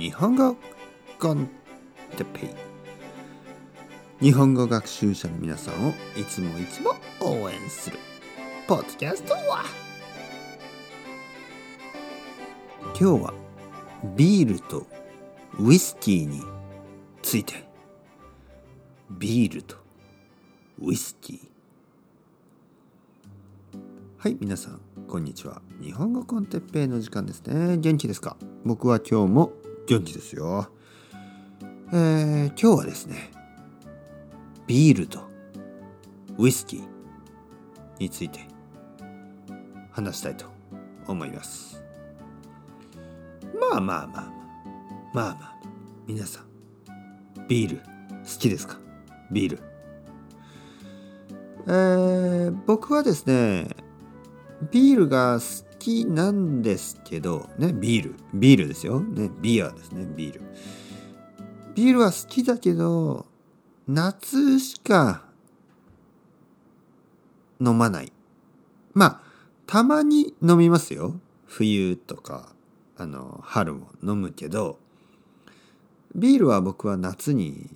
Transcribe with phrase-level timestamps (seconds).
[0.00, 0.56] 日本語
[1.18, 1.46] コン
[2.16, 2.46] テペ
[4.22, 7.98] イ日本語学習者の皆さんをいつもいつも応援する
[8.66, 9.62] ポッドキャストは
[12.98, 13.34] 今日は
[14.16, 14.86] ビールと
[15.58, 16.44] ウイスキーに
[17.20, 17.68] ついて。
[19.10, 19.76] ビールと
[20.80, 23.78] ウイスキー。
[24.16, 25.60] はい皆さんこんにちは。
[25.82, 27.76] 日本語コンテッペイの時間ですね。
[27.76, 28.38] 元気ですか？
[28.64, 29.52] 僕は今日も
[29.90, 30.68] 元気ですよ。
[31.92, 33.32] えー、今日はですね
[34.68, 35.28] ビールと
[36.38, 36.82] ウイスキー
[37.98, 38.38] について
[39.90, 40.46] 話したいと
[41.08, 41.82] 思います。
[43.58, 44.32] まあまあまあまあ
[45.12, 45.56] まあまあ
[46.06, 47.82] 皆さんビール好
[48.38, 48.78] きですか？
[49.32, 49.62] ビール。
[51.66, 53.66] えー、僕はですね
[54.70, 58.14] ビールが好きなんですけどねビール。
[58.32, 59.00] ビールですよ。
[59.00, 60.42] ねビアですねビール。
[61.74, 63.26] ビールは好きだけど
[63.88, 65.24] 夏しか
[67.60, 68.12] 飲まない。
[68.94, 69.20] まあ
[69.66, 71.18] たまに飲みますよ。
[71.46, 72.54] 冬とか
[72.96, 74.78] あの春も飲むけど
[76.14, 77.68] ビールは僕は夏に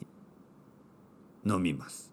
[1.46, 2.12] 飲みます。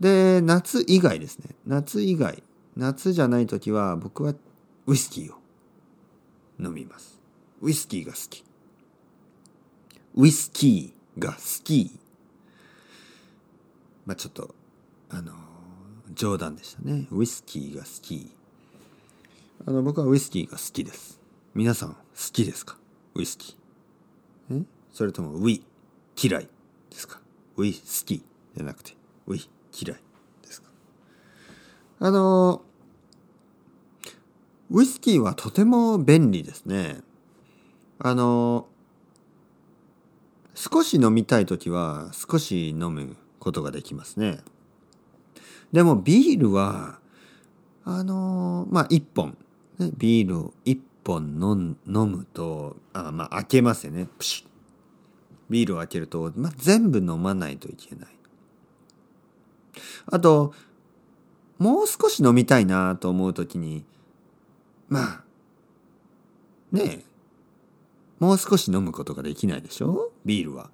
[0.00, 1.50] で夏以外ですね。
[1.66, 2.42] 夏以外
[2.76, 4.34] 夏じゃない時は僕は
[4.86, 5.38] ウイスキーを
[6.58, 7.20] 飲みます。
[7.60, 8.44] ウイスキーが好き。
[10.16, 11.98] ウイスキーが好き。
[14.06, 14.54] まあちょっと
[15.10, 15.32] あの
[16.14, 17.06] 冗談でしたね。
[17.10, 18.30] ウイスキーが好き。
[19.66, 21.20] あの僕はウイスキーが好きです。
[21.54, 21.96] 皆さん好
[22.32, 22.76] きですか？
[23.14, 24.60] ウイスキー。
[24.60, 24.64] え？
[24.92, 25.62] それともウィ
[26.20, 26.48] 嫌い
[26.90, 27.20] ですか？
[27.56, 28.22] ウイスキー
[28.56, 28.94] じゃなくて
[29.26, 29.48] ウィ
[29.80, 30.00] 嫌い。
[32.04, 32.60] あの、
[34.70, 37.00] ウイスキーはとても便利ですね。
[37.98, 38.66] あの、
[40.54, 44.40] 少し飲みたい時は少し飲むことができますね。
[45.72, 46.98] でもビールは、
[47.86, 49.38] あの、まあ、一本、
[49.78, 51.22] ね、ビールを一本
[51.86, 54.08] 飲むと、あまあ、開けますよね。
[54.18, 54.46] プシュ
[55.48, 58.08] ビールを開けると、まあ、全部飲まないといけない。
[60.04, 60.52] あと、
[61.64, 63.86] もう少し飲みたいなと思う時に
[64.86, 65.24] まあ
[66.70, 67.04] ねえ
[68.18, 70.12] もう少し飲むことができないでしょ？
[70.26, 70.68] ビールは。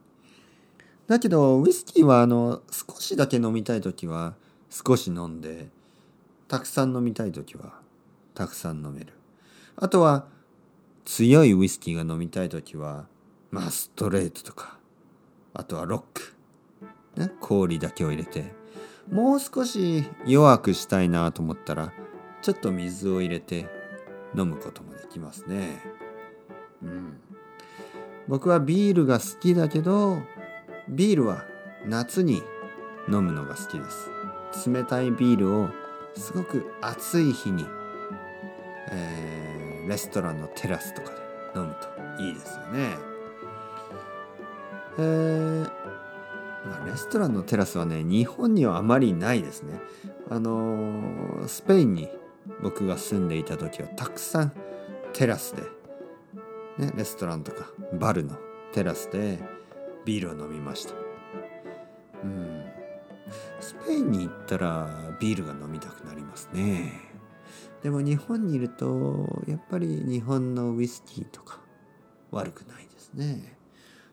[1.07, 4.35] だけどウイスキーはあの少しだけ飲みたい時は
[4.69, 5.69] 少し飲んで
[6.49, 7.75] たくさん飲みたい時は
[8.35, 9.13] たくさん飲める。
[9.77, 10.27] あとは
[11.05, 13.07] 強いウイスキーが飲みたい時は
[13.53, 14.77] まあストレートとか
[15.55, 16.35] あとはロック、
[17.17, 18.59] ね、氷だけを入れて
[19.09, 21.93] もう少し弱くしたいなと思ったら
[22.43, 23.69] ちょっと水を入れて
[24.37, 25.81] 飲むこともできますね。
[26.83, 27.21] うん、
[28.29, 30.19] 僕はビールが好きだけど
[30.89, 31.45] ビールは
[31.87, 32.43] 夏に
[33.09, 34.11] 飲むのが好きです。
[34.71, 35.69] 冷たいビールを
[36.17, 37.65] すごく暑い日に、
[38.91, 41.17] えー、レストランのテラスとかで
[41.61, 41.75] 飲む
[42.17, 42.97] といいですよね。
[44.99, 45.80] えー、
[46.87, 49.81] レストランのテラスはね日本にはあまりないですね。
[50.29, 52.09] あのー、スペインに
[52.63, 54.53] 僕が住んでいた時はたくさん
[55.13, 55.63] テラスで、
[56.85, 58.37] ね、レストランとかバルの
[58.73, 59.39] テラスで
[60.05, 60.95] ビールを飲みました。
[62.25, 62.65] うん。
[63.61, 66.93] スペインに行ったらビールが飲みたくなりますね。
[67.83, 71.61] でも日本にいるとやっぱり日本のウイスキーとか
[72.31, 73.60] 悪くないですね。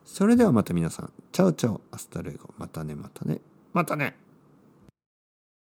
[0.07, 3.41] それではまた皆さん、 chao chao、hasta luego、またね、またね、
[3.73, 4.15] またね。